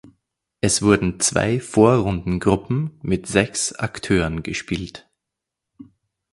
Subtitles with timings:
[0.61, 5.07] Es wurden zwei Vorrundengruppen mit sechs Akteuren gespielt.